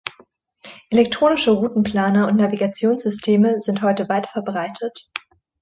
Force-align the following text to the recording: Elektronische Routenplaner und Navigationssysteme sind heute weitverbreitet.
Elektronische 0.89 1.51
Routenplaner 1.51 2.27
und 2.27 2.37
Navigationssysteme 2.37 3.59
sind 3.59 3.83
heute 3.83 4.09
weitverbreitet. 4.09 5.11